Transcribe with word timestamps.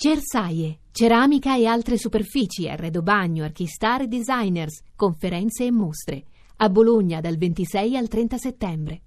Cersaie, 0.00 0.78
ceramica 0.92 1.56
e 1.56 1.66
altre 1.66 1.98
superfici, 1.98 2.68
arredo 2.68 3.02
bagno, 3.02 3.42
archistar 3.42 4.02
e 4.02 4.06
designers, 4.06 4.80
conferenze 4.94 5.64
e 5.64 5.72
mostre. 5.72 6.22
A 6.58 6.68
Bologna 6.68 7.20
dal 7.20 7.36
26 7.36 7.96
al 7.96 8.06
30 8.06 8.38
settembre. 8.38 9.00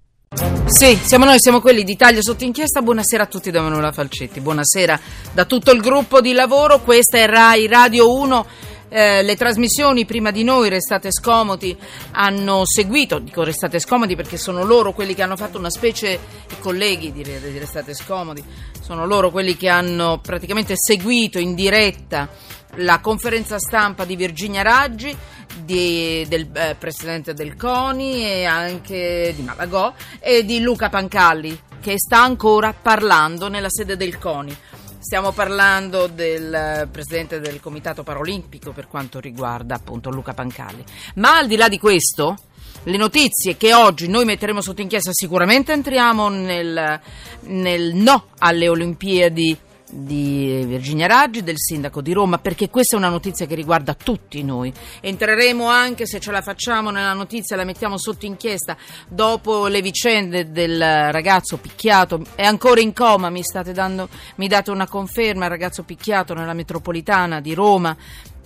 Sì, 0.65 0.97
siamo 0.97 1.23
noi, 1.23 1.37
siamo 1.39 1.61
quelli 1.61 1.85
d'Italia 1.85 2.21
sotto 2.21 2.43
inchiesta. 2.43 2.81
Buonasera 2.81 3.23
a 3.23 3.27
tutti 3.27 3.51
da 3.51 3.61
Manuela 3.61 3.93
Falcetti. 3.93 4.41
Buonasera 4.41 4.99
da 5.31 5.45
tutto 5.45 5.71
il 5.71 5.79
gruppo 5.79 6.19
di 6.19 6.33
lavoro. 6.33 6.81
Questa 6.81 7.17
è 7.17 7.25
Rai 7.25 7.67
Radio 7.67 8.13
1. 8.13 8.45
Eh, 8.93 9.23
le 9.23 9.37
trasmissioni 9.37 10.03
prima 10.03 10.31
di 10.31 10.43
noi, 10.43 10.67
Restate 10.67 11.13
Scomodi, 11.13 11.77
hanno 12.11 12.63
seguito, 12.65 13.19
dico 13.19 13.41
Restate 13.41 13.79
Scomodi 13.79 14.17
perché 14.17 14.35
sono 14.35 14.65
loro 14.65 14.91
quelli 14.91 15.13
che 15.13 15.21
hanno 15.21 15.37
fatto 15.37 15.57
una 15.57 15.69
specie, 15.69 16.19
i 16.49 16.59
colleghi 16.59 17.13
di, 17.13 17.23
di 17.23 17.57
Restate 17.57 17.93
Scomodi, 17.93 18.43
sono 18.81 19.05
loro 19.05 19.31
quelli 19.31 19.55
che 19.55 19.69
hanno 19.69 20.19
praticamente 20.21 20.73
seguito 20.75 21.39
in 21.39 21.55
diretta 21.55 22.27
la 22.75 22.99
conferenza 22.99 23.59
stampa 23.59 24.03
di 24.03 24.17
Virginia 24.17 24.61
Raggi, 24.61 25.15
di, 25.63 26.25
del 26.27 26.49
eh, 26.53 26.75
presidente 26.77 27.33
del 27.33 27.55
CONI 27.55 28.25
e 28.25 28.43
anche 28.43 29.31
di 29.33 29.41
Malagò 29.41 29.93
e 30.19 30.43
di 30.43 30.59
Luca 30.59 30.89
Pancalli 30.89 31.57
che 31.79 31.95
sta 31.97 32.21
ancora 32.21 32.73
parlando 32.73 33.47
nella 33.47 33.69
sede 33.69 33.95
del 33.95 34.17
CONI. 34.17 34.55
Stiamo 35.01 35.31
parlando 35.31 36.05
del 36.05 36.87
presidente 36.91 37.39
del 37.39 37.59
Comitato 37.59 38.03
Paralimpico 38.03 38.71
per 38.71 38.87
quanto 38.87 39.19
riguarda 39.19 39.73
appunto 39.73 40.11
Luca 40.11 40.35
Pancalli. 40.35 40.83
Ma 41.15 41.37
al 41.37 41.47
di 41.47 41.55
là 41.55 41.67
di 41.67 41.79
questo, 41.79 42.37
le 42.83 42.97
notizie 42.97 43.57
che 43.57 43.73
oggi 43.73 44.07
noi 44.07 44.25
metteremo 44.25 44.61
sotto 44.61 44.81
inchiesta 44.81 45.09
sicuramente 45.11 45.73
entriamo 45.73 46.29
nel, 46.29 47.01
nel 47.41 47.95
no 47.95 48.27
alle 48.37 48.69
Olimpiadi 48.69 49.57
di 49.91 50.63
Virginia 50.65 51.07
Raggi, 51.07 51.43
del 51.43 51.57
sindaco 51.57 52.01
di 52.01 52.13
Roma, 52.13 52.37
perché 52.37 52.69
questa 52.69 52.95
è 52.95 52.99
una 52.99 53.09
notizia 53.09 53.45
che 53.45 53.55
riguarda 53.55 53.93
tutti 53.93 54.41
noi. 54.43 54.71
Entreremo 55.01 55.67
anche, 55.67 56.05
se 56.05 56.19
ce 56.19 56.31
la 56.31 56.41
facciamo 56.41 56.89
nella 56.89 57.13
notizia, 57.13 57.55
la 57.55 57.63
mettiamo 57.63 57.97
sotto 57.97 58.25
inchiesta, 58.25 58.77
dopo 59.07 59.67
le 59.67 59.81
vicende 59.81 60.51
del 60.51 60.79
ragazzo 61.11 61.57
picchiato, 61.57 62.23
è 62.35 62.43
ancora 62.43 62.81
in 62.81 62.93
coma, 62.93 63.29
mi, 63.29 63.41
dando, 63.73 64.09
mi 64.35 64.47
date 64.47 64.71
una 64.71 64.87
conferma, 64.87 65.45
il 65.45 65.51
ragazzo 65.51 65.83
picchiato 65.83 66.33
nella 66.33 66.53
metropolitana 66.53 67.41
di 67.41 67.53
Roma, 67.53 67.95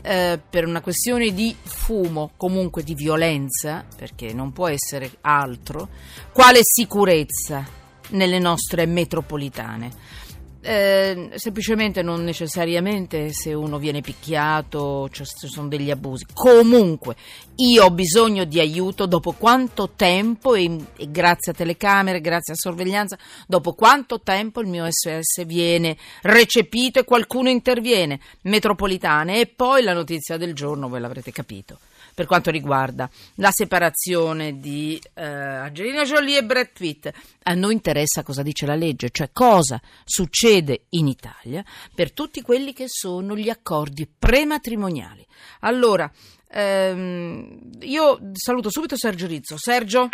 eh, 0.02 0.40
per 0.48 0.68
una 0.68 0.82
questione 0.82 1.34
di 1.34 1.56
fumo, 1.62 2.32
comunque 2.38 2.84
di 2.84 2.94
violenza, 2.94 3.84
perché 3.96 4.34
non 4.34 4.52
può 4.52 4.68
essere 4.68 5.10
altro, 5.22 5.90
quale 6.32 6.60
sicurezza 6.62 7.66
nelle 8.10 8.38
nostre 8.38 8.86
metropolitane? 8.86 10.24
Eh, 10.68 11.30
semplicemente 11.36 12.02
non 12.02 12.24
necessariamente 12.24 13.32
se 13.32 13.54
uno 13.54 13.78
viene 13.78 14.02
picchiato 14.02 15.08
cioè, 15.12 15.24
ci 15.24 15.48
sono 15.48 15.68
degli 15.68 15.92
abusi. 15.92 16.26
Comunque 16.34 17.16
io 17.58 17.86
ho 17.86 17.92
bisogno 17.92 18.46
di 18.46 18.60
aiuto 18.60 19.06
dopo 19.06 19.34
quanto 19.34 19.92
tempo 19.96 20.56
e, 20.56 20.76
e, 20.98 21.12
grazie 21.12 21.52
a 21.52 21.56
telecamere 21.56 22.20
grazie 22.20 22.54
a 22.54 22.58
sorveglianza 22.58 23.16
dopo 23.46 23.74
quanto 23.74 24.22
tempo 24.22 24.60
il 24.60 24.68
mio 24.68 24.88
SOS 24.90 25.46
viene 25.46 25.98
recepito 26.24 26.98
e 26.98 27.04
qualcuno 27.04 27.50
interviene. 27.50 28.20
Metropolitane. 28.42 29.42
E 29.42 29.46
poi 29.46 29.84
la 29.84 29.94
notizia 29.94 30.36
del 30.38 30.56
giorno 30.56 30.90
voi 30.90 31.00
l'avrete 31.00 31.32
capito. 31.32 31.78
Per 32.16 32.26
quanto 32.26 32.50
riguarda 32.50 33.10
la 33.36 33.52
separazione 33.52 34.58
di 34.60 35.00
eh, 35.16 35.26
Angelina 35.26 36.04
Jolie 36.04 36.40
e 36.40 36.44
Brad 36.44 36.70
Pitt. 36.74 37.12
A 37.44 37.54
noi 37.54 37.74
interessa 37.74 38.24
cosa 38.24 38.42
dice 38.42 38.66
la 38.66 38.74
legge, 38.74 39.10
cioè 39.12 39.30
cosa 39.34 39.80
succede 40.06 40.55
in 40.90 41.08
Italia 41.08 41.64
per 41.94 42.14
tutti 42.14 42.42
quelli 42.42 42.74
che 42.74 42.86
sono 42.88 43.36
gli 43.36 43.50
accordi 43.50 44.08
prematrimoniali. 44.08 45.26
Allora, 45.62 46.10
ehm, 46.50 47.72
io 47.82 48.20
saluto 48.34 48.70
subito 48.70 48.96
Sergio 48.98 49.28
Rizzo. 49.28 49.58
Sergio? 49.58 50.10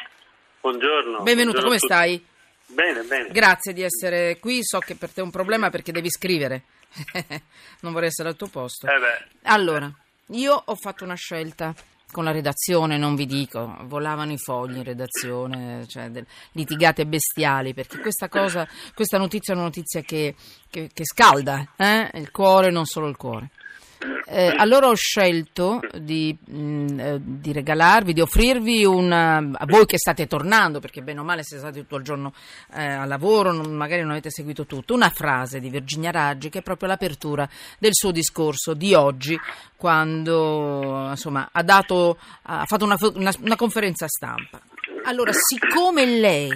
Buongiorno. 0.62 1.24
Benvenuto, 1.24 1.60
buongiorno 1.60 1.64
come 1.64 1.78
stai? 1.78 2.26
Bene, 2.68 3.02
bene. 3.04 3.30
Grazie 3.32 3.74
di 3.74 3.82
essere 3.82 4.40
qui, 4.40 4.60
so 4.64 4.80
che 4.80 4.96
per 4.96 5.12
te 5.12 5.22
è 5.22 5.24
un 5.24 5.32
problema 5.32 5.70
perché 5.70 5.92
devi 5.92 6.10
scrivere. 6.10 6.64
non 7.82 7.94
vorrei 7.94 8.08
essere 8.08 8.30
al 8.30 8.36
tuo 8.36 8.48
posto. 8.48 8.88
Eh 8.88 8.92
allora, 9.44 9.92
io 10.28 10.62
ho 10.66 10.76
fatto 10.76 11.04
una 11.04 11.16
scelta 11.16 11.74
con 12.12 12.24
la 12.24 12.32
redazione 12.32 12.98
non 12.98 13.16
vi 13.16 13.26
dico, 13.26 13.78
volavano 13.84 14.32
i 14.32 14.38
fogli 14.38 14.78
in 14.78 14.84
redazione, 14.84 15.86
cioè 15.88 16.12
litigate 16.52 17.06
bestiali, 17.06 17.74
perché 17.74 18.00
questa 18.00 18.30
cosa, 18.30 18.68
questa 18.94 19.18
notizia 19.18 19.54
è 19.54 19.56
una 19.56 19.66
notizia 19.66 20.02
che, 20.02 20.36
che, 20.70 20.90
che 20.94 21.06
scalda 21.06 21.74
eh? 21.78 22.10
il 22.16 22.32
cuore, 22.32 22.70
non 22.70 22.86
solo 22.86 23.08
il 23.08 23.18
cuore. 23.18 23.50
Eh, 24.26 24.54
allora 24.56 24.88
ho 24.88 24.96
scelto 24.96 25.80
di, 26.00 26.36
mh, 26.44 26.58
mm, 26.58 27.00
eh, 27.00 27.20
di, 27.22 27.52
regalarvi, 27.52 28.14
di 28.14 28.22
offrirvi 28.22 28.84
una, 28.84 29.38
a 29.38 29.66
voi 29.68 29.86
che 29.86 29.98
state 29.98 30.26
tornando, 30.26 30.80
perché 30.80 31.02
bene 31.02 31.20
o 31.20 31.24
male 31.24 31.44
siete 31.44 31.62
stati 31.62 31.80
tutto 31.82 31.98
il 31.98 32.04
giorno 32.04 32.34
eh, 32.74 32.84
a 32.84 33.06
lavoro, 33.06 33.52
non, 33.52 33.72
magari 33.74 34.02
non 34.02 34.12
avete 34.12 34.32
seguito 34.32 34.66
tutto, 34.66 34.94
una 34.94 35.10
frase 35.10 35.60
di 35.60 35.70
Virginia 35.70 36.12
Raggi 36.12 36.50
che 36.50 36.60
è 36.60 36.64
proprio 36.64 36.88
l'apertura 36.88 37.48
del 37.78 37.94
suo 37.94 38.12
discorso 38.12 38.74
di 38.74 38.94
oggi, 38.96 39.40
quando 39.76 41.08
insomma, 41.10 41.50
ha, 41.52 41.62
dato, 41.62 42.18
ha 42.44 42.66
fatto 42.66 42.86
una, 42.86 42.98
una, 43.16 43.34
una 43.42 43.56
conferenza 43.56 44.08
stampa. 44.08 44.62
Allora, 45.04 45.32
siccome 45.34 46.06
lei 46.06 46.52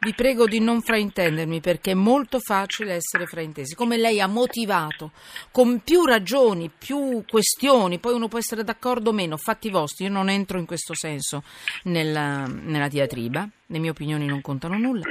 vi 0.00 0.14
prego 0.14 0.46
di 0.46 0.60
non 0.60 0.80
fraintendermi 0.80 1.60
perché 1.60 1.90
è 1.90 1.94
molto 1.94 2.38
facile 2.38 2.94
essere 2.94 3.26
fraintesi. 3.26 3.74
Come 3.74 3.96
lei 3.96 4.20
ha 4.20 4.26
motivato 4.26 5.10
con 5.50 5.80
più 5.80 6.04
ragioni, 6.04 6.70
più 6.70 7.24
questioni, 7.28 7.98
poi 7.98 8.14
uno 8.14 8.28
può 8.28 8.38
essere 8.38 8.62
d'accordo 8.62 9.10
o 9.10 9.12
meno, 9.12 9.36
fatti 9.36 9.70
vostri, 9.70 10.04
io 10.04 10.12
non 10.12 10.28
entro 10.28 10.58
in 10.58 10.66
questo 10.66 10.94
senso 10.94 11.42
nella, 11.84 12.46
nella 12.46 12.88
diatriba, 12.88 13.48
le 13.66 13.78
mie 13.78 13.90
opinioni 13.90 14.26
non 14.26 14.40
contano 14.40 14.78
nulla. 14.78 15.04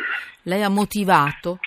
Lei 0.44 0.64
ha 0.64 0.70
motivato 0.70 1.60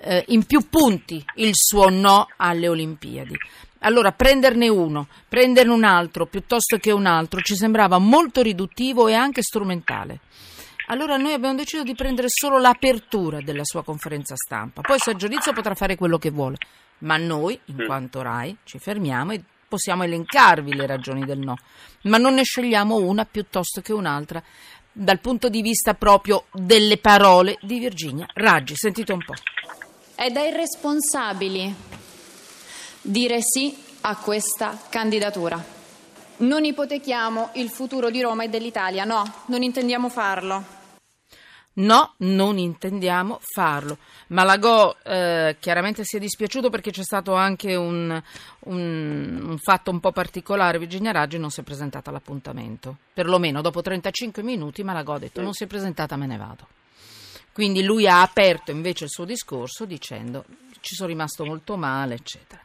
eh, 0.00 0.24
in 0.28 0.44
più 0.44 0.68
punti 0.68 1.24
il 1.36 1.52
suo 1.52 1.88
no 1.88 2.26
alle 2.36 2.68
Olimpiadi. 2.68 3.36
Allora, 3.82 4.10
prenderne 4.10 4.68
uno, 4.68 5.06
prenderne 5.28 5.72
un 5.72 5.84
altro 5.84 6.26
piuttosto 6.26 6.78
che 6.78 6.90
un 6.90 7.06
altro 7.06 7.40
ci 7.40 7.54
sembrava 7.54 7.98
molto 7.98 8.42
riduttivo 8.42 9.06
e 9.06 9.14
anche 9.14 9.42
strumentale. 9.42 10.18
Allora 10.90 11.18
noi 11.18 11.34
abbiamo 11.34 11.54
deciso 11.54 11.82
di 11.82 11.94
prendere 11.94 12.28
solo 12.30 12.58
l'apertura 12.58 13.42
della 13.42 13.64
sua 13.64 13.84
conferenza 13.84 14.34
stampa. 14.36 14.80
Poi 14.80 14.98
Sergio 14.98 15.26
Rizzo 15.26 15.52
potrà 15.52 15.74
fare 15.74 15.96
quello 15.96 16.16
che 16.16 16.30
vuole, 16.30 16.56
ma 17.00 17.18
noi, 17.18 17.60
in 17.66 17.84
quanto 17.84 18.22
RAI, 18.22 18.56
ci 18.64 18.78
fermiamo 18.78 19.32
e 19.32 19.42
possiamo 19.68 20.04
elencarvi 20.04 20.74
le 20.74 20.86
ragioni 20.86 21.26
del 21.26 21.40
no, 21.40 21.56
ma 22.04 22.16
non 22.16 22.34
ne 22.34 22.42
scegliamo 22.42 22.96
una 22.96 23.26
piuttosto 23.26 23.82
che 23.82 23.92
un'altra 23.92 24.42
dal 24.90 25.20
punto 25.20 25.50
di 25.50 25.60
vista 25.60 25.92
proprio 25.92 26.46
delle 26.52 26.96
parole 26.96 27.58
di 27.60 27.78
Virginia 27.78 28.26
Raggi. 28.32 28.74
Sentite 28.74 29.12
un 29.12 29.22
po'. 29.22 29.34
È 30.14 30.30
da 30.30 30.40
irresponsabili 30.40 31.74
dire 33.02 33.42
sì 33.42 33.76
a 34.00 34.16
questa 34.16 34.80
candidatura. 34.88 35.62
Non 36.38 36.64
ipotechiamo 36.64 37.50
il 37.56 37.68
futuro 37.68 38.08
di 38.08 38.22
Roma 38.22 38.44
e 38.44 38.48
dell'Italia, 38.48 39.04
no, 39.04 39.42
non 39.48 39.62
intendiamo 39.62 40.08
farlo. 40.08 40.77
No, 41.78 42.14
non 42.18 42.58
intendiamo 42.58 43.38
farlo. 43.40 43.98
Malagò 44.28 44.96
eh, 45.04 45.56
chiaramente 45.60 46.02
si 46.04 46.16
è 46.16 46.18
dispiaciuto 46.18 46.70
perché 46.70 46.90
c'è 46.90 47.04
stato 47.04 47.34
anche 47.34 47.76
un, 47.76 48.20
un, 48.60 49.40
un, 49.44 49.58
fatto 49.58 49.90
un 49.90 50.00
po' 50.00 50.10
particolare. 50.10 50.78
Virginia 50.78 51.12
Raggi 51.12 51.38
non 51.38 51.50
si 51.50 51.60
è 51.60 51.62
presentata 51.62 52.10
all'appuntamento. 52.10 52.96
Perlomeno 53.12 53.60
dopo 53.60 53.80
35 53.80 54.42
minuti 54.42 54.82
Malagò 54.82 55.14
ha 55.14 55.18
detto 55.18 55.40
non 55.40 55.52
si 55.52 55.64
è 55.64 55.66
presentata, 55.66 56.16
me 56.16 56.26
ne 56.26 56.36
vado. 56.36 56.66
Quindi 57.52 57.82
lui 57.82 58.08
ha 58.08 58.22
aperto 58.22 58.70
invece 58.72 59.04
il 59.04 59.10
suo 59.10 59.24
discorso 59.24 59.84
dicendo 59.84 60.44
ci 60.80 60.94
sono 60.94 61.08
rimasto 61.08 61.44
molto 61.44 61.76
male, 61.76 62.14
eccetera. 62.14 62.60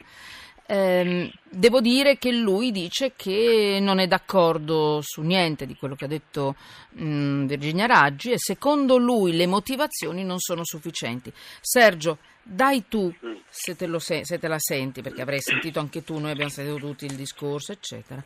Eh, 0.65 1.31
devo 1.49 1.81
dire 1.81 2.17
che 2.17 2.31
lui 2.31 2.71
dice 2.71 3.13
che 3.15 3.79
non 3.81 3.99
è 3.99 4.07
d'accordo 4.07 5.01
su 5.01 5.21
niente 5.21 5.65
di 5.65 5.75
quello 5.75 5.95
che 5.95 6.05
ha 6.05 6.07
detto 6.07 6.55
mh, 6.91 7.05
mm, 7.05 7.45
Virginia 7.45 7.85
Raggi 7.85 8.31
e 8.31 8.37
secondo 8.37 8.97
lui 8.97 9.35
le 9.35 9.45
motivazioni 9.45 10.23
non 10.23 10.39
sono 10.39 10.63
sufficienti. 10.63 11.31
Sergio, 11.59 12.19
dai 12.41 12.87
tu, 12.87 13.13
se 13.49 13.75
te, 13.75 13.87
se- 13.99 14.25
se 14.25 14.39
te 14.39 14.47
la 14.47 14.59
senti, 14.59 15.01
perché 15.01 15.21
avrei 15.21 15.41
sentito 15.41 15.79
anche 15.79 16.03
tu, 16.03 16.17
noi 16.17 16.31
abbiamo 16.31 16.49
sentito 16.49 16.77
tutti 16.77 17.05
il 17.05 17.15
discorso, 17.15 17.71
eccetera. 17.71 18.23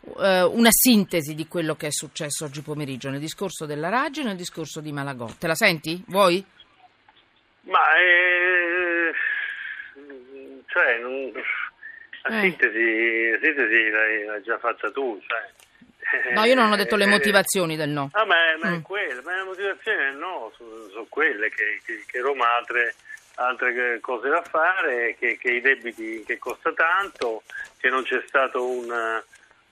Uh, 0.00 0.50
una 0.52 0.68
sintesi 0.70 1.34
di 1.34 1.48
quello 1.48 1.76
che 1.76 1.86
è 1.86 1.90
successo 1.90 2.44
oggi 2.44 2.60
pomeriggio 2.60 3.08
nel 3.08 3.20
discorso 3.20 3.64
della 3.64 3.88
Raggi 3.88 4.20
e 4.20 4.24
nel 4.24 4.36
discorso 4.36 4.80
di 4.80 4.92
Malagò. 4.92 5.26
Te 5.38 5.46
la 5.46 5.54
senti? 5.54 6.02
Vuoi? 6.08 6.44
Ma 7.62 7.78
eh, 7.96 9.12
cioè, 10.66 10.98
non, 10.98 11.32
la, 12.28 12.38
eh. 12.38 12.40
sintesi, 12.40 13.30
la 13.30 13.38
sintesi 13.40 13.90
l'hai, 13.90 14.24
l'hai, 14.24 14.42
già 14.42 14.58
fatta 14.58 14.90
tu. 14.90 15.20
Cioè. 15.26 16.32
No, 16.32 16.44
io 16.44 16.54
non 16.54 16.70
ho 16.70 16.76
detto 16.76 16.96
le 16.96 17.06
motivazioni 17.06 17.76
del 17.76 17.90
no. 17.90 18.10
Ah, 18.12 18.24
ma, 18.24 18.36
ma, 18.62 18.70
mm. 18.70 18.80
quelle, 18.80 19.20
ma 19.22 19.36
le 19.36 19.42
motivazioni 19.44 20.04
del 20.04 20.16
no 20.16 20.52
sono, 20.56 20.88
sono 20.90 21.06
quelle 21.08 21.48
che, 21.50 21.80
che, 21.84 22.04
che 22.06 22.20
Roma 22.20 22.48
ha 22.48 22.56
altre, 22.56 22.94
altre 23.36 24.00
cose 24.00 24.28
da 24.28 24.42
fare, 24.42 25.16
che, 25.18 25.36
che 25.36 25.50
i 25.50 25.60
debiti 25.60 26.22
che 26.24 26.38
costa 26.38 26.72
tanto, 26.72 27.42
che 27.78 27.88
non 27.88 28.04
c'è 28.04 28.22
stato 28.26 28.66
una, 28.66 29.22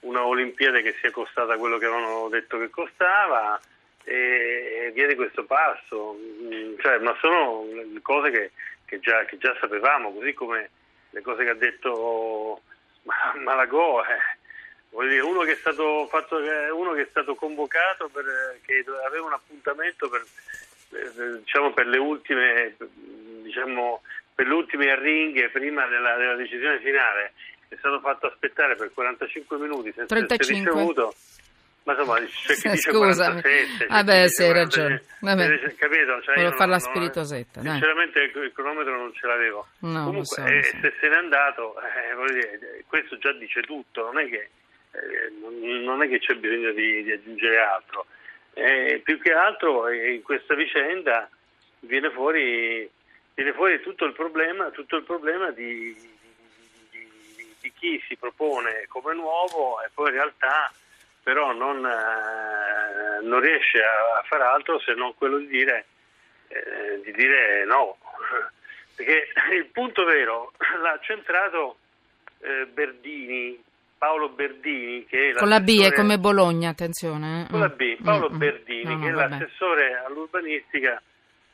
una 0.01 0.27
Olimpiade 0.27 0.83
che 0.83 0.97
sia 1.01 1.11
costata 1.11 1.57
quello 1.57 1.79
che 1.79 1.87
avevano 1.87 2.29
detto 2.29 2.59
che 2.59 2.71
costava 2.71 3.61
e, 4.05 4.87
e 4.87 4.91
via 4.93 5.07
di 5.07 5.15
questo 5.15 5.45
passo. 5.45 6.19
Mm, 6.19 6.79
cioè, 6.81 6.99
ma 6.99 7.17
sono 7.21 7.65
cose 8.03 8.31
che, 8.31 8.51
che, 8.85 8.99
già, 9.01 9.25
che, 9.25 9.39
già, 9.39 9.57
sapevamo, 9.61 10.13
così 10.13 10.33
come 10.35 10.71
le 11.13 11.21
cose 11.21 11.45
che 11.45 11.51
ha 11.51 11.55
detto 11.55 12.63
Malagò. 13.43 14.03
Eh. 14.03 14.41
Dire, 15.09 15.21
uno, 15.21 15.41
che 15.41 15.57
fatto, 15.57 16.37
uno 16.75 16.93
che 16.93 17.03
è 17.03 17.07
stato 17.09 17.35
convocato 17.35 18.09
per, 18.09 18.59
che 18.63 18.85
aveva 19.07 19.25
un 19.25 19.33
appuntamento 19.33 20.11
per, 20.11 20.23
diciamo, 21.39 21.73
per 21.73 21.87
le 21.87 21.99
ultime 21.99 22.77
diciamo, 23.43 24.03
per 24.35 24.47
le 24.47 24.55
ultime 24.55 24.91
arringhe 24.91 25.49
prima 25.49 25.87
della, 25.87 26.17
della, 26.17 26.35
decisione 26.35 26.79
finale 26.81 27.33
è 27.69 27.77
stato 27.79 28.01
fatto 28.01 28.27
aspettare 28.27 28.77
per 28.77 28.93
45 28.93 29.57
minuti 29.57 29.93
senza 29.95 30.15
35. 30.15 30.37
essere 30.37 30.59
ricevuto 30.59 31.15
ma 31.85 31.93
insomma 31.93 32.19
c'è 32.21 32.55
chi 32.55 32.69
dice 32.71 32.91
Scusami. 32.93 33.41
47 33.41 33.87
vabbè 33.87 34.29
sì 34.29 34.43
hai 34.43 34.53
ragione 34.53 35.03
vabbè. 35.21 35.75
capito? 35.75 36.23
Cioè, 36.23 36.35
volevo 36.37 36.57
fare 36.57 36.71
la 36.71 36.77
non, 36.77 36.81
spiritosetta 36.81 37.61
sinceramente 37.61 38.21
il, 38.21 38.53
cronometro 38.55 38.97
non 38.97 39.13
ce 39.15 39.27
l'avevo 39.27 39.67
no, 39.81 40.05
comunque 40.05 40.25
so, 40.27 40.45
eh, 40.45 40.63
so. 40.63 40.79
se 40.81 40.95
se 41.01 41.09
n'è 41.09 41.17
andato 41.17 41.75
eh, 41.81 42.33
dire, 42.33 42.85
questo 42.87 43.19
già 43.19 43.33
dice 43.33 43.63
tutto 43.63 44.05
non 44.05 44.19
è 44.19 44.29
che, 44.29 44.51
eh, 44.93 45.81
non 45.83 46.03
è 46.03 46.09
che 46.09 46.19
c'è 46.21 46.35
bisogno 46.35 46.73
di, 46.73 47.03
di 47.03 47.13
aggiungere 47.13 47.59
altro 47.59 48.07
eh, 48.55 49.01
più 49.03 49.19
che 49.21 49.33
altro 49.33 49.89
eh, 49.89 50.15
in 50.15 50.23
questa 50.23 50.55
vicenda 50.55 51.29
viene 51.81 52.11
fuori 52.11 52.89
viene 53.35 53.53
fuori 53.53 53.81
tutto 53.81 54.05
il 54.05 54.13
problema, 54.13 54.71
tutto 54.71 54.97
il 54.97 55.05
problema 55.05 55.51
di, 55.51 55.95
di, 56.91 57.55
di, 57.61 57.73
chi 57.73 58.03
si 58.07 58.17
propone 58.17 58.85
come 58.89 59.15
nuovo 59.15 59.83
e 59.83 59.89
poi 59.93 60.09
in 60.09 60.15
realtà 60.15 60.71
però 61.23 61.53
non, 61.53 61.85
eh, 61.85 63.25
non 63.25 63.41
riesce 63.41 63.79
a, 63.83 64.23
fare 64.27 64.45
altro 64.45 64.81
se 64.81 64.95
non 64.95 65.15
quello 65.15 65.39
di 65.39 65.47
dire, 65.47 65.87
eh, 66.49 67.01
di 67.05 67.13
dire 67.13 67.65
no. 67.65 67.99
Perché 68.95 69.29
il 69.57 69.67
punto 69.67 70.05
vero 70.05 70.53
l'ha 70.83 70.99
centrato 71.01 71.79
eh, 72.41 72.67
Berdini, 72.67 73.63
Paolo 73.97 74.29
Berdini, 74.31 75.07
che 75.07 75.31
è 75.31 75.33
con 75.33 75.49
la 75.49 75.61
B 75.61 75.81
è 75.81 75.93
come 75.93 76.19
Bologna, 76.19 76.71
attenzione. 76.71 77.45
Eh. 77.45 77.51
Con 77.51 77.61
la 77.61 77.69
B, 77.69 77.97
mm, 78.01 78.05
Paolo 78.05 78.31
mm, 78.31 78.35
mm. 78.35 78.39
Berdini, 78.39 78.85
no, 78.85 78.97
no, 78.97 79.01
che 79.01 79.09
è 79.09 79.13
vabbè. 79.13 79.29
l'assessore 79.39 80.03
all'urbanistica 80.05 81.03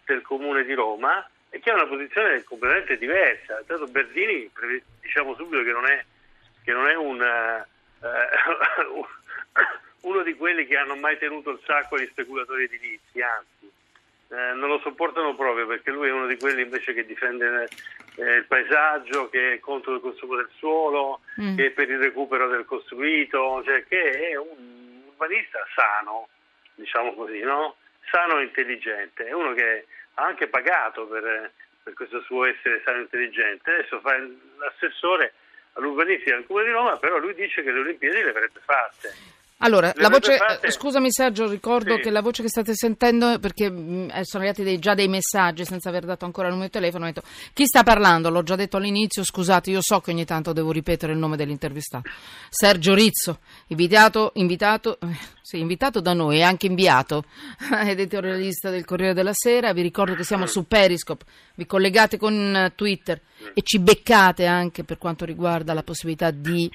del 0.04 0.22
comune 0.22 0.64
di 0.64 0.72
Roma 0.72 1.28
e 1.50 1.60
che 1.60 1.70
ha 1.70 1.74
una 1.74 1.86
posizione 1.86 2.42
completamente 2.44 2.96
diversa. 2.96 3.62
Tanto 3.66 3.86
Berdini, 3.86 4.50
diciamo 5.00 5.34
subito 5.34 5.62
che 5.62 5.72
non 5.72 5.86
è, 5.86 6.04
che 6.64 6.72
non 6.72 6.88
è 6.88 6.94
un, 6.96 7.20
uh, 8.00 9.06
uno 10.02 10.22
di 10.22 10.34
quelli 10.34 10.66
che 10.66 10.76
hanno 10.76 10.96
mai 10.96 11.18
tenuto 11.18 11.50
il 11.50 11.60
sacco 11.64 11.96
agli 11.96 12.08
speculatori 12.10 12.64
edilizi, 12.64 13.20
anzi. 13.20 13.70
Eh, 14.30 14.52
non 14.54 14.68
lo 14.68 14.78
sopportano 14.80 15.34
proprio 15.34 15.66
perché 15.66 15.90
lui 15.90 16.08
è 16.08 16.12
uno 16.12 16.26
di 16.26 16.36
quelli 16.36 16.60
invece 16.60 16.92
che 16.92 17.06
difende 17.06 17.66
eh, 18.16 18.34
il 18.34 18.44
paesaggio, 18.44 19.30
che 19.30 19.54
è 19.54 19.58
contro 19.58 19.94
il 19.94 20.00
consumo 20.00 20.36
del 20.36 20.50
suolo, 20.56 21.20
Mm. 21.40 21.56
che 21.56 21.66
è 21.66 21.70
per 21.70 21.88
il 21.88 21.98
recupero 21.98 22.48
del 22.48 22.64
costruito, 22.64 23.62
cioè 23.64 23.86
che 23.86 24.30
è 24.30 24.36
un 24.36 25.02
urbanista 25.06 25.64
sano, 25.74 26.28
diciamo 26.74 27.14
così, 27.14 27.38
no? 27.40 27.76
Sano 28.10 28.38
e 28.38 28.44
intelligente, 28.44 29.26
è 29.26 29.32
uno 29.32 29.54
che 29.54 29.86
ha 30.14 30.24
anche 30.24 30.48
pagato 30.48 31.06
per, 31.06 31.52
per 31.82 31.94
questo 31.94 32.20
suo 32.22 32.44
essere 32.44 32.82
sano 32.84 32.98
e 32.98 33.02
intelligente. 33.02 33.70
Adesso 33.70 34.00
fa 34.00 34.16
l'assessore 34.58 35.32
all'urbanistica 35.74 36.34
del 36.34 36.46
Comune 36.46 36.64
di 36.66 36.72
Roma, 36.72 36.96
però 36.98 37.18
lui 37.18 37.34
dice 37.34 37.62
che 37.62 37.70
le 37.70 37.80
Olimpiadi 37.80 38.22
le 38.22 38.30
avrebbe 38.30 38.60
fatte. 38.64 39.14
Allora, 39.60 39.88
Le 39.88 40.02
la 40.02 40.08
voce, 40.08 40.38
eh, 40.62 40.70
scusami 40.70 41.08
Sergio, 41.10 41.48
ricordo 41.48 41.96
Sì. 41.96 42.02
che 42.02 42.10
la 42.10 42.22
voce 42.22 42.42
che 42.42 42.48
state 42.48 42.74
sentendo, 42.76 43.40
perché 43.40 43.68
mh, 43.68 44.10
eh, 44.14 44.20
sono 44.24 44.44
arrivati 44.44 44.62
dei- 44.62 44.78
già 44.78 44.94
dei 44.94 45.08
messaggi 45.08 45.64
senza 45.64 45.88
aver 45.88 46.04
dato 46.04 46.24
ancora 46.24 46.46
il 46.46 46.52
numero 46.52 46.70
di 46.72 46.78
telefono, 46.78 47.06
detto 47.06 47.22
chi 47.52 47.66
sta 47.66 47.82
parlando? 47.82 48.30
L'ho 48.30 48.44
già 48.44 48.54
detto 48.54 48.76
all'inizio, 48.76 49.24
scusate, 49.24 49.70
io 49.70 49.80
so 49.82 49.98
che 50.00 50.12
ogni 50.12 50.24
tanto 50.24 50.52
devo 50.52 50.70
ripetere 50.70 51.12
il 51.12 51.18
nome 51.18 51.36
dell'intervistato. 51.36 52.08
Sergio 52.48 52.94
Rizzo, 52.94 53.40
invitato, 53.66 54.30
invitato, 54.34 54.98
eh, 55.00 55.06
sì, 55.42 55.58
invitato 55.58 56.00
da 56.00 56.12
noi 56.12 56.36
e 56.38 56.42
anche 56.42 56.66
inviato, 56.66 57.24
editorialista 57.84 58.70
del 58.70 58.84
Corriere 58.84 59.12
della 59.12 59.32
Sera, 59.34 59.72
vi 59.72 59.82
ricordo 59.82 60.14
che 60.14 60.22
siamo 60.22 60.46
su 60.46 60.68
Periscope, 60.68 61.24
vi 61.56 61.66
collegate 61.66 62.16
con 62.16 62.72
Twitter 62.76 63.20
e 63.54 63.62
ci 63.62 63.80
beccate 63.80 64.46
anche 64.46 64.84
per 64.84 64.98
quanto 64.98 65.24
riguarda 65.24 65.74
la 65.74 65.82
possibilità 65.82 66.30
di 66.30 66.70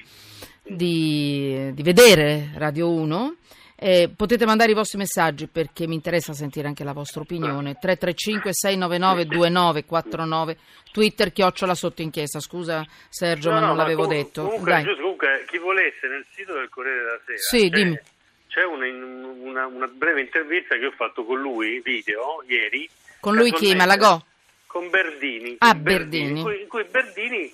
di, 0.66 1.70
di 1.72 1.82
vedere 1.82 2.50
Radio 2.56 2.90
1. 2.90 3.36
Eh, 3.76 4.08
potete 4.16 4.46
mandare 4.46 4.70
i 4.70 4.74
vostri 4.74 4.98
messaggi 4.98 5.46
perché 5.48 5.86
mi 5.86 5.94
interessa 5.96 6.32
sentire 6.32 6.68
anche 6.68 6.84
la 6.84 6.92
vostra 6.92 7.20
opinione. 7.20 7.74
335 7.74 8.50
699 8.54 9.26
2949 9.26 10.56
Twitter 10.92 11.32
chiocciola 11.32 11.74
sotto 11.74 12.00
inchiesta. 12.00 12.40
Scusa 12.40 12.84
Sergio, 13.08 13.48
No, 13.50 13.54
ma 13.56 13.60
no, 13.60 13.66
non 13.68 13.76
l'avevo 13.76 14.02
comu- 14.04 14.14
detto. 14.16 14.44
Comunque, 14.46 14.82
giusto, 14.84 15.02
comunque, 15.02 15.44
chi 15.48 15.58
volesse 15.58 16.06
nel 16.06 16.24
sito 16.34 16.54
del 16.54 16.68
Corriere 16.70 16.98
della 17.02 17.20
Sera 17.26 17.38
Sì, 17.38 17.68
c'è, 17.70 18.02
c'è 18.48 18.64
una, 18.64 18.86
una- 18.86 19.66
una 19.66 19.86
breve 19.88 20.20
intervista 20.20 20.76
che 20.78 20.86
ho 20.86 20.92
fatto 20.96 21.24
con 21.24 21.40
lui, 21.40 21.80
video, 21.84 22.42
ieri. 22.46 22.88
Con 23.20 23.34
lui 23.34 23.50
chi? 23.50 23.66
casualmente, 23.74 23.84
Malagò? 23.86 24.22
Con 24.66 24.90
Berdini. 24.90 25.56
Ah, 25.58 25.72
Con 25.74 25.82
Berdini. 25.82 26.38
In 26.38 26.42
cui, 26.44 26.60
in 26.62 26.68
cui 26.68 26.84
Berdini 26.90 27.52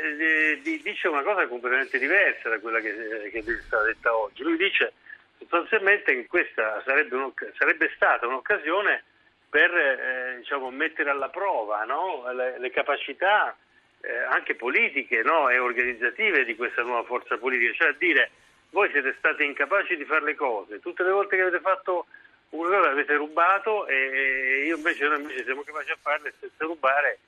eh, 0.00 0.60
di- 0.62 0.80
dice 0.82 1.08
una 1.08 1.22
cosa 1.22 1.46
completamente 1.46 1.98
diversa 1.98 2.48
da 2.48 2.58
quella 2.58 2.80
che, 2.80 3.30
che 3.30 3.38
è 3.38 3.62
stata 3.66 3.84
detta 3.84 4.16
oggi. 4.16 4.42
Lui 4.42 4.56
dice 4.56 4.92
sostanzialmente 5.38 6.14
che 6.14 6.26
questa 6.26 6.82
sarebbe, 6.84 7.32
sarebbe 7.56 7.92
stata 7.94 8.26
un'occasione 8.26 9.04
per 9.48 9.74
eh, 9.74 10.36
diciamo, 10.38 10.70
mettere 10.70 11.10
alla 11.10 11.28
prova 11.28 11.84
no? 11.84 12.30
le, 12.32 12.58
le 12.58 12.70
capacità 12.70 13.56
eh, 14.00 14.16
anche 14.30 14.54
politiche 14.54 15.22
no? 15.22 15.48
e 15.48 15.58
organizzative 15.58 16.44
di 16.44 16.56
questa 16.56 16.82
nuova 16.82 17.04
forza 17.04 17.38
politica, 17.38 17.72
cioè 17.72 17.88
a 17.88 17.96
dire 17.98 18.30
voi 18.70 18.90
siete 18.90 19.14
stati 19.18 19.44
incapaci 19.44 19.96
di 19.96 20.04
fare 20.04 20.24
le 20.24 20.34
cose, 20.34 20.80
tutte 20.80 21.02
le 21.02 21.10
volte 21.10 21.36
che 21.36 21.42
avete 21.42 21.60
fatto 21.60 22.06
una 22.50 22.76
cosa 22.76 22.90
avete 22.90 23.14
rubato 23.14 23.86
e 23.86 24.64
io 24.66 24.76
invece 24.76 25.06
noi 25.08 25.20
invece 25.20 25.44
siamo 25.44 25.62
capaci 25.62 25.90
a 25.90 25.98
farle 26.00 26.32
senza 26.38 26.64
rubare 26.64 27.18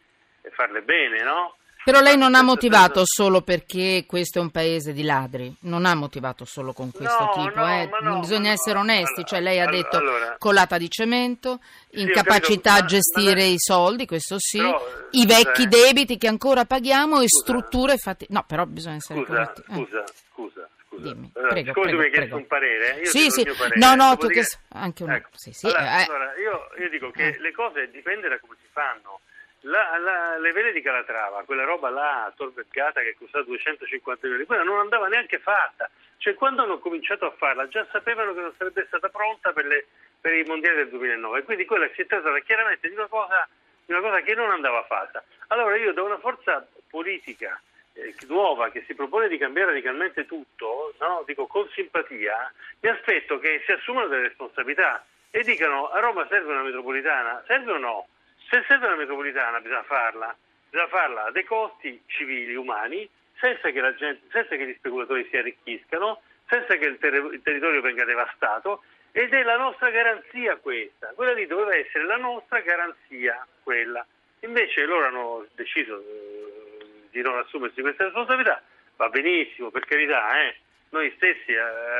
e 0.42 0.50
farle 0.50 0.82
bene, 0.82 1.22
no? 1.22 1.56
Però 1.84 2.00
lei 2.00 2.18
non 2.18 2.34
ha 2.34 2.42
motivato 2.42 3.02
solo 3.06 3.40
perché 3.40 4.04
questo 4.06 4.38
è 4.38 4.42
un 4.42 4.50
paese 4.50 4.92
di 4.92 5.02
ladri, 5.04 5.54
non 5.60 5.86
ha 5.86 5.94
motivato 5.94 6.44
solo 6.44 6.72
con 6.74 6.90
questo 6.90 7.24
No, 7.34 7.44
tipo, 7.46 7.58
no, 7.60 7.66
eh. 7.80 7.88
no, 8.02 8.18
bisogna 8.20 8.50
essere 8.50 8.78
onesti, 8.78 9.12
Allora, 9.20 9.24
cioè 9.26 9.40
lei 9.40 9.58
ha 9.58 9.62
allora, 9.62 9.76
detto 9.76 9.96
allora. 9.96 10.36
colata 10.38 10.76
di 10.76 10.90
cemento, 10.90 11.60
Sì, 11.90 12.00
incapacità 12.02 12.40
capito, 12.50 12.68
a 12.70 12.80
ma- 12.80 12.86
gestire 12.86 13.34
ma- 13.42 13.52
i 13.52 13.58
soldi, 13.58 14.06
questo 14.06 14.36
sì, 14.38 14.58
Però, 14.58 14.82
i 15.12 15.20
scusa, 15.22 15.36
vecchi 15.38 15.62
eh. 15.62 15.66
debiti 15.66 16.18
che 16.18 16.26
ancora 16.28 16.64
paghiamo 16.66 17.20
e 17.20 17.28
Scusa. 17.28 17.42
strutture 17.42 17.96
fatte... 17.96 18.26
No, 18.28 18.44
però 18.46 18.66
bisogna 18.66 18.96
essere 18.96 19.20
Scusa, 19.20 19.32
corretti. 19.32 19.60
eh. 19.60 19.74
scusa, 19.74 20.04
scusa, 20.34 20.68
scusa. 20.88 21.02
Dimmi, 21.02 21.30
Allora, 21.36 21.50
prego, 21.52 21.72
prego, 21.72 21.98
mi 21.98 22.04
hai 22.04 22.10
chiesto 22.12 22.36
un 22.36 22.46
parere, 22.46 23.00
io 23.00 23.06
Sì, 23.10 23.30
sì. 23.30 23.44
parere. 23.56 23.78
No, 23.78 23.94
no, 23.94 24.10
tu 24.16 24.26
dopodiché- 24.26 24.40
che- 24.42 24.56
anche 24.74 25.02
un- 25.04 25.10
Ecco. 25.12 25.28
sì, 25.32 25.52
sì, 25.52 25.66
Allora, 25.66 26.00
eh. 26.00 26.04
allora, 26.04 26.32
io, 26.38 26.82
io 26.82 26.90
dico 26.90 27.10
che 27.12 27.28
Eh. 27.28 27.38
le 27.40 27.52
cose 27.52 27.88
dipende 27.90 28.28
da 28.28 28.38
come 28.40 28.56
si 28.60 28.68
fanno. 28.72 29.20
La- 29.68 29.98
la- 29.98 30.38
le 30.38 30.52
vele 30.52 30.72
di 30.72 30.80
Calatrava, 30.80 31.42
quella 31.44 31.64
roba 31.64 31.90
là, 31.90 32.32
Tor 32.34 32.52
Vergata 32.54 33.02
che 33.02 33.14
costava 33.18 33.44
250 33.44 34.26
milioni, 34.26 34.46
quella 34.46 34.62
non 34.62 34.78
andava 34.78 35.08
neanche 35.08 35.38
fatta. 35.38 35.90
Cioè, 36.16 36.34
quando 36.34 36.62
hanno 36.62 36.78
cominciato 36.78 37.26
a 37.26 37.30
farla, 37.32 37.68
già 37.68 37.86
sapevano 37.92 38.32
che 38.34 38.40
non 38.40 38.54
sarebbe 38.56 38.84
stata 38.86 39.08
pronta 39.08 39.52
per, 39.52 39.66
le- 39.66 39.86
per 40.20 40.32
i 40.34 40.44
mondiali 40.44 40.76
del 40.78 40.88
2009. 40.88 41.42
Quindi 41.42 41.64
quella 41.66 41.88
si 41.94 42.00
è 42.02 42.06
trattata 42.06 42.38
chiaramente 42.40 42.88
di 42.88 42.94
una 42.94 43.06
cosa, 43.08 43.46
di 43.84 43.92
una 43.92 44.00
cosa 44.00 44.20
che 44.22 44.34
non 44.34 44.50
andava 44.50 44.82
fatta. 44.84 45.22
Allora 45.48 45.76
io 45.76 45.92
da 45.92 46.02
una 46.02 46.18
forza 46.18 46.66
politica 46.88 47.60
eh, 47.92 48.14
nuova 48.28 48.70
che 48.70 48.84
si 48.86 48.94
propone 48.94 49.28
di 49.28 49.36
cambiare 49.38 49.70
radicalmente 49.72 50.24
tutto, 50.26 50.94
no? 50.98 51.22
dico 51.26 51.46
con 51.46 51.68
simpatia, 51.70 52.52
mi 52.80 52.88
aspetto 52.88 53.38
che 53.38 53.62
si 53.66 53.72
assumano 53.72 54.06
delle 54.08 54.28
responsabilità 54.28 55.04
e 55.30 55.42
dicano 55.42 55.88
a 55.90 56.00
Roma 56.00 56.26
serve 56.28 56.52
una 56.52 56.62
metropolitana, 56.62 57.42
serve 57.46 57.72
o 57.72 57.78
no? 57.78 58.08
Se 58.48 58.64
serve 58.66 58.86
una 58.86 58.96
metropolitana 58.96 59.60
bisogna 59.60 59.82
farla, 59.82 60.34
bisogna 60.70 60.88
farla 60.88 61.24
a 61.26 61.30
dei 61.30 61.44
costi 61.44 62.02
civili, 62.06 62.54
umani, 62.54 63.08
senza 63.38 63.70
che, 63.70 63.80
la 63.80 63.94
gente, 63.94 64.26
senza 64.30 64.56
che 64.56 64.66
gli 64.66 64.74
speculatori 64.78 65.26
si 65.30 65.36
arricchiscano, 65.36 66.22
senza 66.48 66.76
che 66.76 66.86
il, 66.86 66.98
ter- 66.98 67.32
il 67.32 67.42
territorio 67.42 67.82
venga 67.82 68.04
devastato 68.04 68.82
ed 69.12 69.34
è 69.34 69.42
la 69.42 69.56
nostra 69.56 69.90
garanzia 69.90 70.56
questa, 70.56 71.12
quella 71.14 71.32
lì 71.32 71.46
doveva 71.46 71.74
essere 71.74 72.04
la 72.04 72.16
nostra 72.16 72.60
garanzia 72.60 73.46
quella. 73.62 74.04
Invece 74.40 74.84
loro 74.84 75.06
hanno 75.06 75.46
deciso 75.54 75.98
eh, 75.98 77.08
di 77.10 77.20
non 77.20 77.36
assumersi 77.38 77.80
questa 77.82 78.04
responsabilità, 78.04 78.62
va 78.96 79.08
benissimo, 79.08 79.70
per 79.70 79.84
carità, 79.84 80.40
eh. 80.42 80.56
noi 80.90 81.12
stessi 81.16 81.52
eh, 81.52 81.58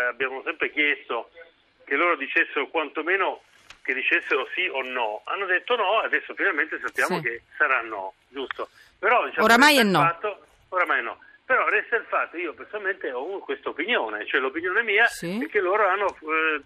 abbiamo 0.08 0.42
sempre 0.44 0.70
chiesto 0.70 1.30
che 1.84 1.96
loro 1.96 2.16
dicessero 2.16 2.68
quantomeno 2.68 3.42
che 3.88 3.94
dicessero 3.94 4.46
sì 4.54 4.68
o 4.68 4.82
no. 4.82 5.22
Hanno 5.24 5.46
detto 5.46 5.74
no, 5.74 6.00
adesso 6.00 6.34
finalmente 6.34 6.78
sappiamo 6.78 7.16
Sì. 7.16 7.22
che 7.22 7.42
sarà 7.56 7.80
no, 7.80 8.12
giusto? 8.28 8.68
Però, 8.98 9.24
diciamo, 9.24 9.46
Oramai 9.46 9.78
è 9.78 9.82
no. 9.82 10.00
Fatto, 10.00 10.44
oramai 10.68 11.02
no. 11.02 11.18
Però 11.46 11.66
resta 11.68 11.96
il 11.96 12.04
fatto, 12.06 12.36
io 12.36 12.52
personalmente 12.52 13.10
ho 13.10 13.38
questa 13.38 13.70
opinione, 13.70 14.26
cioè 14.26 14.40
l'opinione 14.40 14.82
mia 14.82 15.06
Sì. 15.06 15.42
è 15.42 15.48
che 15.48 15.60
loro 15.60 15.88
hanno, 15.88 16.14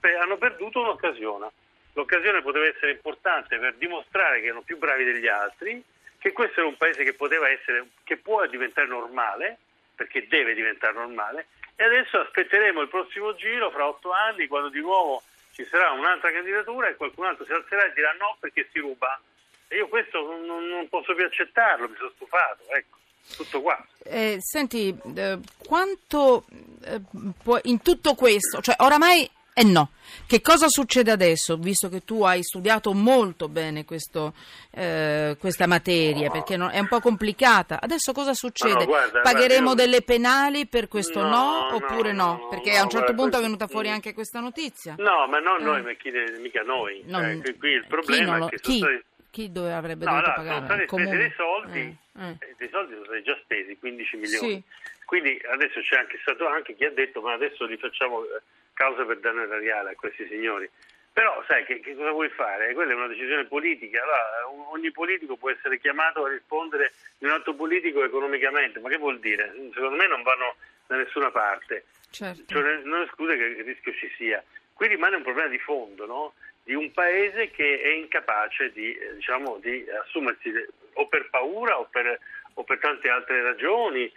eh, 0.02 0.14
hanno 0.16 0.36
perduto 0.36 0.80
un'occasione. 0.80 1.48
L'occasione 1.92 2.42
poteva 2.42 2.66
essere 2.66 2.90
importante 2.90 3.56
per 3.58 3.74
dimostrare 3.74 4.40
che 4.40 4.46
erano 4.46 4.62
più 4.62 4.78
bravi 4.78 5.04
degli 5.04 5.28
altri, 5.28 5.80
che 6.18 6.32
questo 6.32 6.58
era 6.58 6.68
un 6.68 6.76
paese 6.76 7.04
che 7.04 7.14
poteva 7.14 7.48
essere, 7.48 7.86
che 8.02 8.16
può 8.16 8.44
diventare 8.46 8.88
normale, 8.88 9.58
perché 9.94 10.26
deve 10.26 10.54
diventare 10.54 10.94
normale, 10.94 11.46
e 11.76 11.84
adesso 11.84 12.18
aspetteremo 12.18 12.80
il 12.80 12.88
prossimo 12.88 13.36
giro 13.36 13.70
fra 13.70 13.86
otto 13.86 14.10
anni 14.10 14.48
quando 14.48 14.68
di 14.70 14.80
nuovo 14.80 15.22
ci 15.54 15.66
sarà 15.70 15.90
un'altra 15.92 16.30
candidatura 16.32 16.88
e 16.88 16.96
qualcun 16.96 17.26
altro 17.26 17.44
si 17.44 17.52
alzerà 17.52 17.84
e 17.86 17.92
dirà 17.94 18.12
no 18.18 18.36
perché 18.40 18.68
si 18.72 18.78
ruba. 18.78 19.20
E 19.68 19.76
io 19.76 19.88
questo 19.88 20.20
non, 20.22 20.44
non- 20.68 20.88
posso 20.88 21.14
più 21.14 21.24
accettarlo, 21.24 21.88
mi 21.88 21.96
sono 21.96 22.12
stufato, 22.14 22.62
ecco, 22.68 22.98
tutto 23.36 23.62
qua. 23.62 23.86
Eh, 24.04 24.36
senti, 24.40 24.94
eh, 25.16 25.38
quanto 25.66 26.44
eh, 26.84 27.00
può- 27.42 27.60
in 27.64 27.80
tutto 27.80 28.14
questo, 28.14 28.60
cioè 28.60 28.74
oramai 28.78 29.30
è 29.52 29.62
no. 29.62 29.90
Che 30.26 30.40
cosa 30.40 30.68
succede 30.68 31.10
adesso, 31.10 31.56
visto 31.56 31.88
che 31.88 32.04
tu 32.04 32.22
hai 32.24 32.42
studiato 32.42 32.92
molto 32.92 33.48
bene 33.48 33.84
questo, 33.84 34.34
eh, 34.70 35.36
questa 35.38 35.66
materia, 35.66 36.30
perché 36.30 36.56
non- 36.56 36.70
è 36.70 36.78
un 36.78 36.88
po' 36.88 37.00
complicata. 37.00 37.78
Adesso 37.80 38.12
cosa 38.12 38.32
succede? 38.34 38.80
No, 38.80 38.84
guarda, 38.86 39.20
Pagheremo 39.20 39.64
guarda, 39.64 39.82
io- 39.82 39.88
delle 39.90 40.02
penali 40.02 40.66
per 40.66 40.88
questo 40.88 41.22
no, 41.22 41.28
No, 41.28 41.74
oppure 41.74 42.12
no? 42.12 42.24
no, 42.42 42.48
Perché 42.48 42.70
a 42.76 42.82
un 42.82 42.90
certo 42.90 43.12
guarda, 43.12 43.12
punto 43.14 43.22
è 43.22 43.40
questo- 43.40 43.42
venuta 43.42 43.66
fuori 43.66 43.88
anche 43.90 44.14
questa 44.14 44.40
notizia. 44.40 44.94
No, 44.98 45.26
ma 45.28 45.38
non 45.38 45.62
noi, 45.62 45.80
Eh. 45.80 45.82
ma 45.82 45.92
chi 45.94 46.10
mica 46.40 46.62
noi. 46.62 47.02
Non- 47.06 47.42
Cioè, 47.44 47.56
qui, 47.56 47.70
il 47.70 47.80
chi 47.82 47.88
problema 47.88 48.36
lo- 48.38 48.46
è 48.46 48.50
che 48.50 48.56
chi? 48.60 48.78
stati... 48.78 49.04
Chi 49.32 49.50
dove 49.50 49.72
avrebbe 49.72 50.04
No, 50.04 50.10
dovuto 50.10 50.32
pagare? 50.36 50.54
sono 50.56 50.66
stati 50.66 50.86
spesi 50.88 51.16
dei 51.16 51.32
soldi, 51.34 51.78
Eh, 52.18 52.22
eh. 52.22 52.30
eh, 52.38 52.54
dei 52.58 52.68
soldi 52.70 52.92
sono 52.92 53.04
stati 53.06 53.22
già 53.22 53.38
spesi, 53.42 53.78
15 53.78 54.16
milioni. 54.16 54.48
Sì. 54.52 54.62
Quindi 55.04 55.40
adesso 55.50 55.80
c'è 55.80 55.96
anche 55.96 56.18
stato 56.22 56.46
anche 56.46 56.74
chi 56.74 56.84
ha 56.84 56.90
detto 56.90 57.20
ma 57.20 57.32
adesso 57.32 57.64
li 57.66 57.76
facciamo 57.76 58.24
eh, 58.24 58.40
causa 58.72 59.04
per 59.04 59.18
danno 59.20 59.42
erariale 59.42 59.90
a 59.90 59.94
questi 59.94 60.26
signori. 60.28 60.68
Però 61.12 61.44
sai 61.46 61.64
che, 61.64 61.80
che 61.80 61.94
cosa 61.94 62.10
vuoi 62.10 62.30
fare? 62.30 62.72
Quella 62.72 62.92
è 62.92 62.94
una 62.94 63.06
decisione 63.06 63.44
politica. 63.44 64.02
Allora, 64.02 64.70
ogni 64.70 64.90
politico 64.90 65.36
può 65.36 65.50
essere 65.50 65.78
chiamato 65.78 66.24
a 66.24 66.30
rispondere 66.30 66.92
di 67.18 67.26
un 67.26 67.32
altro 67.32 67.54
politico 67.54 68.02
economicamente, 68.02 68.80
ma 68.80 68.88
che 68.88 68.96
vuol 68.96 69.18
dire? 69.20 69.52
Secondo 69.74 69.96
me 69.96 70.06
non 70.06 70.22
vanno 70.22 70.56
da 70.86 70.96
nessuna 70.96 71.30
parte. 71.30 71.84
Certo. 72.10 72.44
Cioè, 72.46 72.80
non 72.84 73.02
esclude 73.02 73.36
che 73.36 73.44
il 73.44 73.64
rischio 73.64 73.92
ci 73.92 74.10
sia. 74.16 74.42
Qui 74.72 74.88
rimane 74.88 75.16
un 75.16 75.22
problema 75.22 75.48
di 75.48 75.58
fondo, 75.58 76.06
no? 76.06 76.32
di 76.64 76.74
un 76.74 76.92
paese 76.92 77.50
che 77.50 77.80
è 77.80 77.88
incapace 77.88 78.70
di, 78.72 78.94
eh, 78.94 79.14
diciamo, 79.14 79.58
di 79.58 79.84
assumersi 80.04 80.52
o 80.94 81.08
per 81.08 81.28
paura 81.30 81.78
o 81.78 81.88
per, 81.90 82.18
o 82.54 82.64
per 82.64 82.78
tante 82.78 83.08
altre 83.08 83.42
ragioni, 83.42 84.10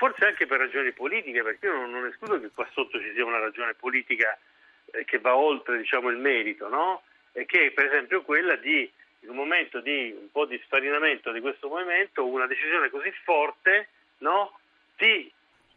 forse 0.00 0.24
anche 0.24 0.46
per 0.46 0.58
ragioni 0.60 0.92
politiche, 0.92 1.42
perché 1.42 1.66
io 1.66 1.74
non, 1.74 1.90
non 1.90 2.06
escludo 2.06 2.40
che 2.40 2.48
qua 2.54 2.66
sotto 2.72 2.98
ci 2.98 3.12
sia 3.12 3.22
una 3.22 3.38
ragione 3.38 3.74
politica 3.74 4.38
eh, 4.92 5.04
che 5.04 5.18
va 5.18 5.36
oltre 5.36 5.76
diciamo, 5.76 6.08
il 6.08 6.16
merito, 6.16 6.68
no? 6.70 7.02
e 7.32 7.44
che 7.44 7.66
è 7.66 7.70
per 7.72 7.84
esempio 7.84 8.22
quella 8.22 8.56
di, 8.56 8.90
in 9.20 9.28
un 9.28 9.36
momento 9.36 9.80
di 9.80 10.10
un 10.18 10.30
po' 10.30 10.46
di 10.46 10.58
sfarinamento 10.64 11.30
di 11.32 11.40
questo 11.40 11.68
movimento, 11.68 12.24
una 12.26 12.46
decisione 12.46 12.88
così 12.88 13.12
forte 13.24 13.88
no? 14.20 14.58
ti 14.96 15.30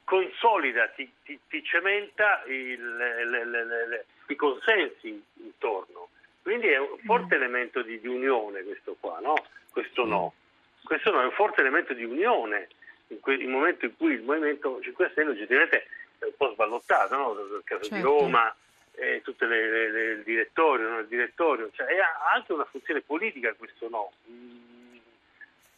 consolida, 0.05 0.87
ti, 0.87 1.11
ti- 1.25 1.39
ti 1.49 1.61
cementa 1.61 2.43
il- 2.47 2.95
le- 2.95 3.25
le- 3.25 3.45
le- 3.87 4.05
i 4.27 4.35
consensi 4.37 5.21
intorno. 5.41 6.07
Quindi 6.41 6.67
è 6.67 6.77
un 6.77 6.97
forte 7.03 7.35
elemento 7.35 7.81
di, 7.81 7.99
di 7.99 8.07
unione 8.07 8.63
questo 8.63 8.95
qua, 9.01 9.19
no? 9.19 9.33
Questo 9.69 10.05
no. 10.05 10.33
Questo 10.81 11.11
no 11.11 11.21
è 11.21 11.25
un 11.25 11.31
forte 11.31 11.59
elemento 11.59 11.93
di 11.93 12.05
unione 12.05 12.69
in 13.07 13.19
que- 13.19 13.35
il 13.35 13.47
momento 13.47 13.85
in 13.85 13.95
cui 13.97 14.13
il 14.13 14.21
Movimento 14.23 14.79
5 14.81 15.09
Stelle 15.11 15.31
oggettivamente 15.31 15.85
è 16.19 16.25
un 16.25 16.33
po' 16.37 16.51
sballottato, 16.53 17.15
no? 17.15 17.33
Nel 17.33 17.61
caso 17.63 17.81
di 17.81 17.87
Certo. 17.89 18.05
Roma, 18.05 18.55
eh, 18.95 19.21
tutte 19.23 19.45
le, 19.45 19.69
le- 19.69 19.91
le- 19.91 20.11
il 20.13 20.23
direttorio, 20.23 20.89
no? 20.89 20.99
il 20.99 21.07
direttorio, 21.07 21.69
cioè, 21.73 21.87
ha 21.97 22.31
anche 22.33 22.53
una 22.53 22.65
funzione 22.65 23.01
politica 23.01 23.53
questo 23.53 23.89
no. 23.89 24.11
Mm, 24.29 24.51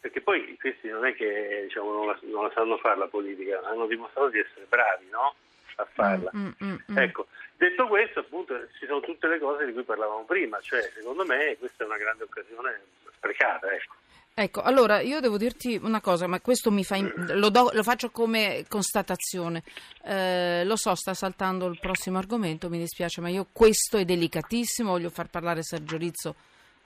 Perché 0.00 0.20
poi 0.20 0.56
questi 0.60 0.88
non 0.88 1.04
è 1.04 1.14
che 1.16 1.62
diciamo, 1.64 1.90
non, 1.92 2.06
la, 2.06 2.18
non 2.22 2.44
la 2.44 2.52
sanno 2.54 2.76
fare 2.76 2.96
la 2.96 3.08
politica, 3.08 3.60
hanno 3.64 3.86
dimostrato 3.86 4.28
di 4.28 4.38
essere 4.38 4.64
bravi 4.68 5.08
no? 5.10 5.34
a 5.76 5.84
farla. 5.92 6.30
Mm, 6.36 6.50
mm, 6.62 6.74
mm. 6.92 6.98
Ecco, 6.98 7.26
detto 7.56 7.88
questo, 7.88 8.20
appunto, 8.20 8.56
ci 8.78 8.86
sono 8.86 9.00
tutte 9.00 9.26
le 9.26 9.38
cose 9.40 9.66
di 9.66 9.72
cui 9.72 9.82
parlavamo 9.82 10.24
prima, 10.24 10.60
cioè 10.60 10.80
secondo 10.94 11.24
me 11.24 11.56
questa 11.58 11.82
è 11.82 11.86
una 11.86 11.96
grande 11.96 12.22
occasione 12.22 12.80
sprecata, 13.16 13.68
ecco. 13.72 13.94
Ecco, 14.38 14.60
allora 14.60 15.00
io 15.00 15.20
devo 15.20 15.38
dirti 15.38 15.80
una 15.82 16.02
cosa, 16.02 16.26
ma 16.26 16.42
questo 16.42 16.70
mi 16.70 16.84
fa 16.84 16.96
in- 16.96 17.10
lo, 17.16 17.48
do- 17.48 17.70
lo 17.72 17.82
faccio 17.82 18.10
come 18.10 18.66
constatazione. 18.68 19.62
Eh, 20.04 20.62
lo 20.62 20.76
so, 20.76 20.94
sta 20.94 21.14
saltando 21.14 21.64
il 21.64 21.78
prossimo 21.80 22.18
argomento, 22.18 22.68
mi 22.68 22.76
dispiace, 22.78 23.22
ma 23.22 23.30
io 23.30 23.46
questo 23.50 23.96
è 23.96 24.04
delicatissimo, 24.04 24.90
voglio 24.90 25.08
far 25.08 25.30
parlare 25.30 25.62
Sergio 25.62 25.96
Rizzo 25.96 26.34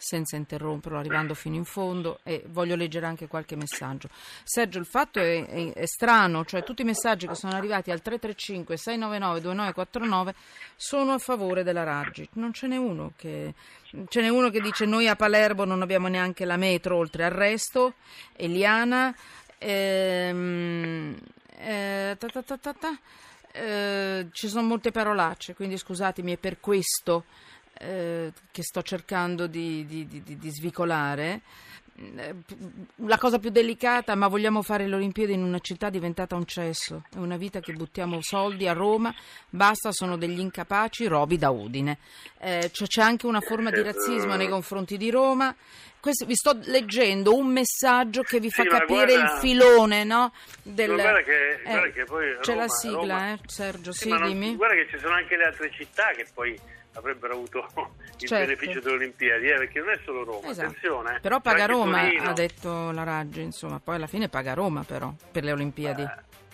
senza 0.01 0.37
interromperlo, 0.37 0.99
arrivando 0.99 1.35
fino 1.35 1.57
in 1.57 1.65
fondo 1.65 2.21
e 2.23 2.43
voglio 2.49 2.75
leggere 2.75 3.05
anche 3.07 3.29
qualche 3.29 3.55
messaggio. 3.55 4.09
Sergio, 4.43 4.79
il 4.79 4.87
fatto 4.87 5.21
è, 5.21 5.45
è- 5.45 5.73
è 5.75 5.87
strano, 5.87 6.45
cioè 6.45 6.65
tutti 6.65 6.83
i 6.83 6.87
messaggi 6.87 7.27
che 7.27 7.35
sono 7.35 7.55
arrivati 7.55 7.91
al 7.91 8.01
335 8.01 8.77
699 8.77 9.41
2949 9.41 10.35
sono 10.77 11.13
a 11.13 11.19
favore 11.19 11.63
della 11.63 11.85
Raggi, 11.85 12.27
non 12.35 12.53
ce 12.53 12.67
n'è 12.67 12.77
uno 12.77 13.13
che 13.17 13.55
ce 14.09 14.21
n'è 14.21 14.29
uno 14.29 14.51
che 14.51 14.61
dice 14.61 14.87
noi 14.87 15.09
a 15.09 15.17
Palermo 15.17 15.65
non 15.65 15.83
abbiamo 15.83 16.09
neanche 16.09 16.45
la 16.45 16.57
metro 16.57 16.97
oltre 16.97 17.25
al 17.25 17.33
resto, 17.33 17.95
Eliana, 18.37 19.15
ehm, 19.59 21.17
eh, 21.59 22.17
ta 22.19 22.43
ta 22.43 22.57
ta 22.73 22.99
eh, 23.53 24.29
ci 24.33 24.49
sono 24.49 24.67
molte 24.67 24.91
parolacce, 24.91 25.55
quindi 25.55 25.77
scusatemi, 25.77 26.35
è 26.35 26.37
per 26.37 26.61
questo 26.61 27.25
eh, 27.81 28.33
che 28.51 28.63
sto 28.63 28.83
cercando 28.83 29.47
di, 29.47 29.85
di- 29.87 30.07
di- 30.07 30.23
di- 30.39 30.51
svicolare. 30.51 31.41
Eh, 31.97 32.35
La 32.97 33.19
cosa 33.19 33.39
più 33.39 33.51
delicata, 33.51 34.15
ma 34.15 34.27
vogliamo 34.29 34.63
fare 34.63 34.87
le 34.87 34.95
Olimpiadi 34.95 35.33
in 35.35 35.43
una 35.43 35.59
città 35.59 35.91
diventata 35.91 36.35
un 36.35 36.47
cesso, 36.47 37.05
è 37.15 37.19
una 37.19 37.37
vita 37.37 37.61
che 37.61 37.73
buttiamo 37.75 38.19
soldi 38.23 38.67
a 38.69 38.73
Roma, 38.73 39.15
basta, 39.51 39.93
sono 39.93 40.17
degli 40.17 40.39
incapaci, 40.41 41.07
robi 41.07 41.37
da 41.37 41.51
Udine. 41.51 41.99
Eh, 42.39 42.71
cioè, 42.73 42.87
c'è 42.89 43.03
anche 43.03 43.27
una 43.27 43.41
forma 43.41 43.71
di 43.71 43.83
razzismo 43.83 44.35
nei 44.37 44.49
confronti 44.49 44.97
di 44.97 45.11
Roma. 45.11 45.55
Questo- 46.01 46.25
vi 46.25 46.35
sto 46.35 46.59
leggendo 46.65 47.37
un 47.37 47.49
messaggio 47.49 48.23
che 48.23 48.41
vi 48.41 48.51
fa 48.51 48.63
Sì, 48.63 48.69
capire 48.69 49.15
guarda- 49.17 49.35
il 49.35 49.39
filone 49.41 50.05
no? 50.05 50.33
del... 50.63 50.95
Guarda 50.95 51.21
che- 51.23 51.51
eh, 51.53 51.63
guarda 51.65 51.91
che 51.91 52.05
poi 52.05 52.37
c'è 52.41 52.53
Roma- 52.53 52.63
la 52.63 52.69
sigla, 52.71 52.97
Roma- 53.01 53.33
eh, 53.33 53.39
Sergio, 53.45 53.93
sì, 53.93 54.09
ma 54.09 54.17
non- 54.17 54.29
dimmi. 54.33 54.57
guarda 54.57 54.75
che 54.77 54.89
ci 54.91 54.99
sono 54.99 55.13
anche 55.13 55.37
le 55.37 55.45
altre 55.45 55.71
città 55.73 56.05
che 56.17 56.27
poi 56.33 56.59
avrebbero 56.95 57.35
avuto 57.35 57.59
il 58.21 58.29
Certo. 58.29 58.45
beneficio 58.47 58.81
delle 58.81 58.95
Olimpiadi, 58.97 59.47
eh, 59.49 59.57
perché 59.59 59.79
non 59.81 59.91
è 59.91 59.99
solo 60.05 60.25
Roma, 60.25 60.49
Esatto. 60.49 60.69
attenzione. 60.69 61.17
eh. 61.17 61.21
Però 61.21 61.41
paga 61.41 61.67
Roma, 61.67 62.03
Torino. 62.03 62.29
ha 62.29 62.33
detto 62.33 62.91
la 62.91 63.03
Raggi, 63.05 63.41
insomma, 63.43 63.81
poi 63.83 63.97
alla 63.97 64.07
fine 64.07 64.29
paga 64.29 64.55
Roma 64.55 64.83
però 64.85 65.13
per 65.31 65.45
le 65.45 65.53
Olimpiadi. 65.53 66.03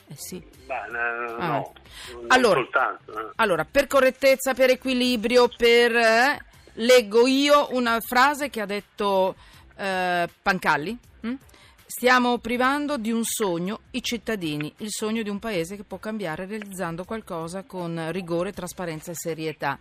Eh 0.09 0.15
sì. 0.15 0.41
Ma, 0.69 0.85
no, 0.87 0.99
Ah. 1.39 1.47
no, 1.49 1.73
non 2.13 2.25
Allora, 2.29 2.61
soltanto. 2.61 3.29
eh. 3.29 3.33
allora, 3.37 3.65
per 3.65 3.87
correttezza, 3.89 4.55
per 4.55 4.71
equilibrio, 4.71 5.49
per 5.49 5.97
eh, 5.97 6.39
leggo 6.75 7.27
io 7.27 7.69
una 7.73 7.99
frase 8.01 8.49
che 8.51 8.61
ha 8.61 8.67
detto 8.67 9.35
eh, 9.77 10.29
Pancalli. 10.43 10.97
hm? 11.23 11.35
Stiamo 11.89 12.39
privando 12.39 12.99
di 12.99 13.11
un 13.11 13.23
sogno 13.25 13.81
i 13.93 14.03
cittadini, 14.03 14.73
il 14.79 14.89
sogno 14.91 15.23
di 15.23 15.29
un 15.31 15.39
paese 15.39 15.77
che 15.77 15.83
può 15.85 15.99
cambiare 15.99 16.45
realizzando 16.47 17.05
qualcosa 17.05 17.63
con 17.63 18.09
rigore, 18.13 18.53
trasparenza 18.53 19.11
e 19.13 19.15
serietà. 19.15 19.79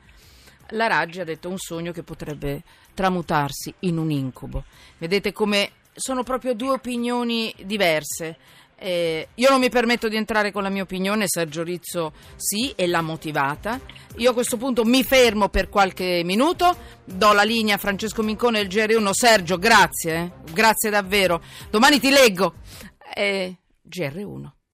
La 0.69 0.87
Raggi 0.87 1.19
ha 1.19 1.23
detto 1.23 1.49
un 1.49 1.57
sogno 1.57 1.91
che 1.91 2.03
potrebbe 2.03 2.63
tramutarsi 2.93 3.73
in 3.79 3.97
un 3.97 4.09
incubo. 4.09 4.63
Vedete 4.97 5.31
come 5.31 5.71
sono 5.93 6.23
proprio 6.23 6.53
due 6.53 6.71
opinioni 6.71 7.53
diverse. 7.63 8.37
Eh, 8.77 9.29
io 9.35 9.49
non 9.49 9.59
mi 9.61 9.69
permetto 9.69 10.09
di 10.09 10.17
entrare 10.17 10.51
con 10.51 10.63
la 10.63 10.69
mia 10.69 10.81
opinione, 10.81 11.25
Sergio 11.27 11.63
Rizzo 11.63 12.13
sì 12.35 12.73
e 12.75 12.87
l'ha 12.87 13.01
motivata. 13.01 13.79
Io 14.17 14.31
a 14.31 14.33
questo 14.33 14.57
punto 14.57 14.83
mi 14.83 15.03
fermo 15.03 15.49
per 15.49 15.69
qualche 15.69 16.21
minuto, 16.25 16.75
do 17.03 17.31
la 17.31 17.43
linea 17.43 17.75
a 17.75 17.77
Francesco 17.79 18.23
Mincone 18.23 18.65
del 18.65 18.67
GR1. 18.67 19.11
Sergio, 19.11 19.57
grazie, 19.57 20.15
eh. 20.15 20.31
grazie 20.51 20.89
davvero. 20.89 21.41
Domani 21.69 21.99
ti 21.99 22.09
leggo. 22.09 22.55
Eh, 23.13 23.55
GR1. 23.87 24.54